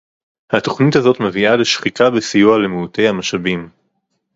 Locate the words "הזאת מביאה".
0.95-1.55